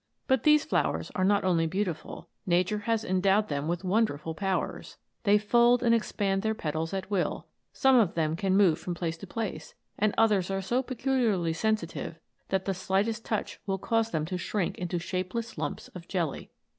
[0.25, 2.27] But these flowers are not only beautiful.
[2.47, 4.97] Nature has endowed them with wonderful powers.
[5.25, 9.15] They fold and expand their petals at will; some of them can move from place
[9.17, 12.17] to place; and others are so peculiarly sensitive,
[12.49, 16.49] that the slightest touch will cause them to shrink into shapeless lumps of jelly.